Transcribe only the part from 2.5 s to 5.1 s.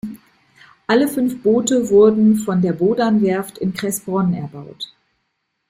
der Bodan-Werft in Kressbronn erbaut.